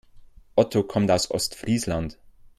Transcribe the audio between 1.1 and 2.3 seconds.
aus Ostfriesland.